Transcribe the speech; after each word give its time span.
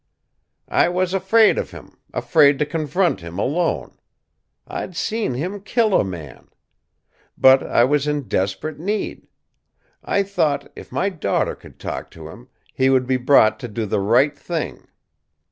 "I 0.67 0.89
was 0.89 1.13
afraid 1.13 1.59
of 1.59 1.69
him, 1.69 1.99
afraid 2.11 2.57
to 2.57 2.65
confront 2.65 3.19
him 3.21 3.37
alone. 3.37 3.99
I'd 4.67 4.95
seen 4.95 5.35
him 5.35 5.61
kill 5.61 5.93
a 5.93 6.03
man. 6.03 6.47
But 7.37 7.61
I 7.61 7.83
was 7.83 8.07
in 8.07 8.23
desperate 8.23 8.79
need. 8.79 9.27
I 10.03 10.23
thought, 10.23 10.71
if 10.75 10.91
my 10.91 11.09
daughter 11.09 11.53
could 11.53 11.77
talk 11.79 12.09
to 12.17 12.29
him, 12.29 12.47
he 12.73 12.89
would 12.89 13.05
be 13.05 13.17
brought 13.17 13.59
to 13.59 13.67
do 13.67 13.85
the 13.85 13.99
right 13.99 14.35
thing. 14.35 14.87